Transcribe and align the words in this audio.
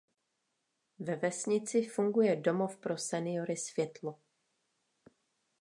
Ve 1.09 1.15
vesnici 1.23 1.83
funguje 1.89 2.35
Domov 2.35 2.77
pro 2.77 2.97
seniory 2.97 3.57
Světlo. 3.57 4.19